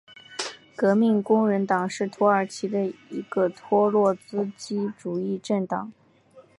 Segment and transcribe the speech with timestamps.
[0.75, 5.93] 革命工人党是土耳其的一个托洛茨基主义政党。